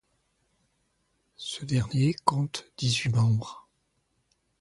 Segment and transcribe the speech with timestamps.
[1.35, 3.67] Ce dernier compte dix-huit membres.